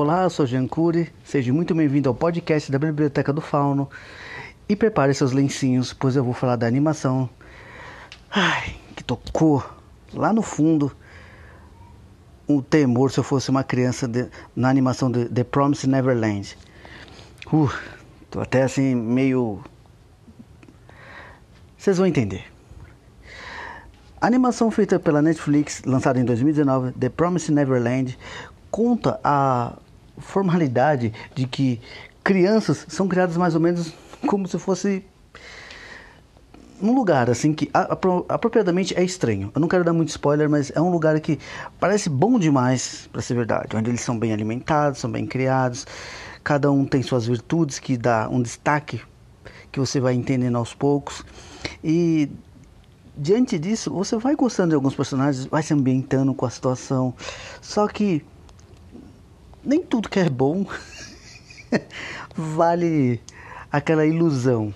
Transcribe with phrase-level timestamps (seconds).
[0.00, 3.90] Olá, eu sou Jean Cury, seja muito bem-vindo ao podcast da Biblioteca do Fauno
[4.68, 7.28] e prepare seus lencinhos, pois eu vou falar da animação
[8.30, 9.60] ai, que tocou
[10.14, 10.92] lá no fundo
[12.46, 16.56] o temor se eu fosse uma criança de, na animação de The Promised Neverland.
[17.52, 17.68] Uh,
[18.30, 19.64] tô até assim meio.
[21.76, 22.44] Vocês vão entender.
[24.20, 28.16] A animação feita pela Netflix, lançada em 2019, The Promised Neverland,
[28.70, 29.76] conta a
[30.18, 31.80] formalidade de que
[32.22, 33.92] crianças são criadas mais ou menos
[34.26, 35.04] como se fosse
[36.80, 39.50] num lugar assim que apropriadamente é estranho.
[39.54, 41.38] Eu não quero dar muito spoiler, mas é um lugar que
[41.78, 45.86] parece bom demais para ser verdade, onde eles são bem alimentados, são bem criados,
[46.44, 49.00] cada um tem suas virtudes que dá um destaque
[49.72, 51.24] que você vai entendendo aos poucos
[51.82, 52.30] e
[53.16, 57.12] diante disso você vai gostando de alguns personagens, vai se ambientando com a situação,
[57.60, 58.24] só que
[59.68, 60.64] nem tudo que é bom
[62.34, 63.20] vale
[63.70, 64.74] aquela ilusão.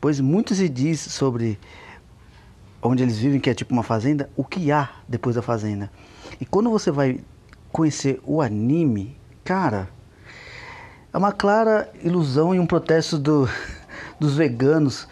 [0.00, 1.58] Pois muito se diz sobre
[2.80, 5.90] onde eles vivem, que é tipo uma fazenda, o que há depois da fazenda.
[6.40, 7.20] E quando você vai
[7.70, 9.90] conhecer o anime, cara,
[11.12, 13.46] é uma clara ilusão e um protesto do,
[14.18, 15.06] dos veganos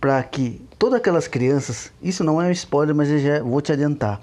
[0.00, 3.72] para que todas aquelas crianças, isso não é um spoiler, mas eu já vou te
[3.72, 4.20] adiantar,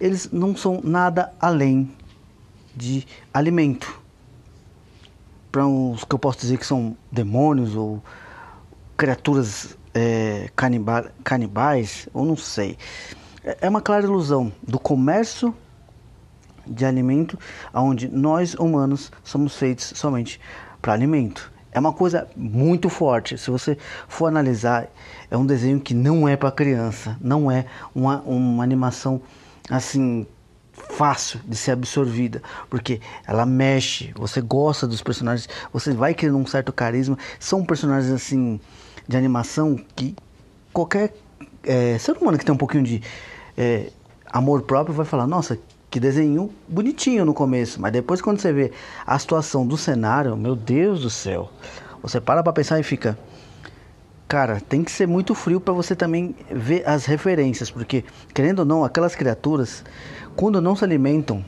[0.00, 1.88] eles não são nada além
[2.78, 4.00] de alimento.
[5.50, 8.02] Para os que eu posso dizer que são demônios ou
[8.96, 12.78] criaturas é, canibais, canibais, ou não sei.
[13.42, 15.54] É, é uma clara ilusão do comércio
[16.66, 17.38] de alimento,
[17.74, 20.40] onde nós humanos somos feitos somente
[20.80, 21.50] para alimento.
[21.72, 23.36] É uma coisa muito forte.
[23.38, 24.88] Se você for analisar,
[25.30, 29.20] é um desenho que não é para criança, não é uma, uma animação
[29.70, 30.26] assim
[30.90, 36.46] fácil de ser absorvida, porque ela mexe, você gosta dos personagens, você vai criando um
[36.46, 37.18] certo carisma.
[37.38, 38.60] São personagens assim
[39.06, 40.14] de animação que
[40.72, 41.14] qualquer
[41.62, 43.02] é, ser humano que tem um pouquinho de
[43.56, 43.90] é,
[44.26, 45.58] amor próprio vai falar: nossa,
[45.90, 48.72] que desenho bonitinho no começo, mas depois quando você vê
[49.06, 51.50] a situação do cenário, meu Deus do céu,
[52.02, 53.18] você para para pensar e fica.
[54.28, 58.64] Cara, tem que ser muito frio para você também ver as referências, porque querendo ou
[58.66, 59.82] não, aquelas criaturas
[60.38, 61.44] quando não se alimentam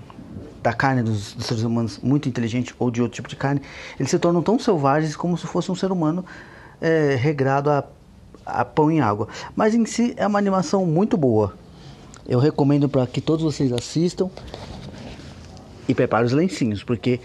[0.61, 3.63] da carne dos, dos, seres humanos muito inteligente ou de outro tipo de carne,
[3.97, 6.25] eles se tornam tão selvagens como se fosse um ser humano
[6.81, 7.85] é, regrado a,
[8.45, 9.29] a pão e água.
[9.55, 11.55] Mas em si é uma animação muito boa.
[12.27, 14.29] Eu recomendo para que todos vocês assistam
[15.87, 17.21] e preparem os lencinhos, porque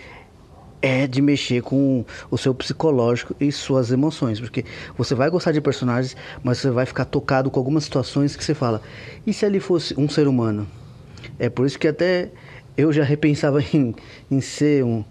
[0.84, 4.64] é de mexer com o seu psicológico e suas emoções, porque
[4.96, 8.54] você vai gostar de personagens, mas você vai ficar tocado com algumas situações que você
[8.54, 8.84] fala:
[9.26, 10.68] e se ele fosse um ser humano?
[11.40, 12.30] É por isso que até
[12.78, 13.96] eu já repensava em,
[14.30, 15.04] em ser um,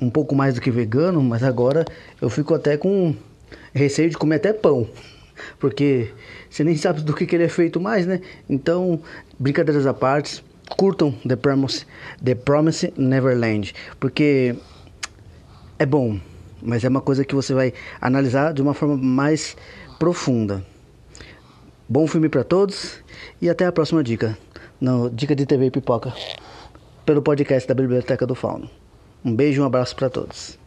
[0.00, 1.84] um pouco mais do que vegano, mas agora
[2.20, 3.14] eu fico até com
[3.72, 4.88] receio de comer até pão.
[5.58, 6.10] Porque
[6.48, 8.20] você nem sabe do que, que ele é feito mais, né?
[8.48, 9.00] Então,
[9.38, 10.44] brincadeiras à parte,
[10.76, 11.86] curtam The Promise,
[12.22, 13.74] The Promise Neverland.
[13.98, 14.54] Porque
[15.78, 16.20] é bom,
[16.62, 19.56] mas é uma coisa que você vai analisar de uma forma mais
[19.98, 20.64] profunda.
[21.88, 23.02] Bom filme para todos
[23.40, 24.36] e até a próxima dica
[24.82, 26.12] no Dica de TV e Pipoca,
[27.06, 28.68] pelo podcast da Biblioteca do Fauno.
[29.24, 30.58] Um beijo e um abraço para todos.